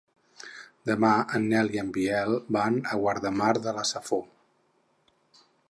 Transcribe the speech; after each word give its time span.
Demà 0.89 1.11
en 1.39 1.45
Nel 1.51 1.69
i 1.75 1.81
en 1.83 1.91
Biel 1.97 2.33
van 2.59 2.81
a 2.95 2.99
Guardamar 3.05 3.53
de 3.69 3.79
la 3.81 3.85
Safor. 3.93 4.27